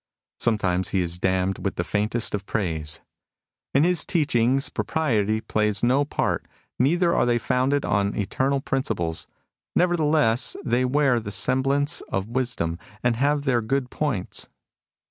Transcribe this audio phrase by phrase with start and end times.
[0.39, 3.01] Sometimes he is damned with the faintest of praise:
[3.37, 6.47] *' In his teachings propriety plays no part,
[6.79, 9.27] neither are they foimded on eternal prin ciples;
[9.75, 14.49] nevertheless, they wear the semblance of wisdom and have their good points."